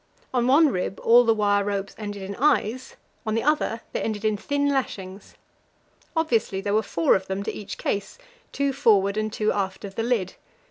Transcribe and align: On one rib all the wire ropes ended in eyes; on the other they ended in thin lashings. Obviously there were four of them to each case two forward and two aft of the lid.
On 0.33 0.47
one 0.47 0.69
rib 0.69 0.99
all 1.01 1.23
the 1.23 1.33
wire 1.35 1.63
ropes 1.63 1.93
ended 1.95 2.23
in 2.23 2.35
eyes; 2.37 2.95
on 3.23 3.35
the 3.35 3.43
other 3.43 3.81
they 3.93 4.01
ended 4.01 4.25
in 4.25 4.35
thin 4.35 4.67
lashings. 4.67 5.35
Obviously 6.15 6.59
there 6.59 6.73
were 6.73 6.81
four 6.81 7.13
of 7.15 7.27
them 7.27 7.43
to 7.43 7.53
each 7.53 7.77
case 7.77 8.17
two 8.51 8.73
forward 8.73 9.15
and 9.15 9.31
two 9.31 9.51
aft 9.51 9.85
of 9.85 9.93
the 9.93 10.01
lid. 10.01 10.33